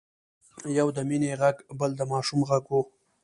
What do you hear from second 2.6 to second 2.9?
و.